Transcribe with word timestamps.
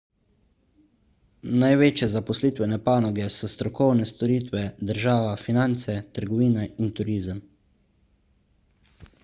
največje 1.63 2.07
zaposlitvene 2.13 2.79
panoge 2.87 3.27
so 3.35 3.49
strokovne 3.53 4.07
storitve 4.13 4.63
država 4.93 5.37
finance 5.43 5.99
trgovina 6.19 6.67
in 6.87 6.93
turizem 7.01 7.47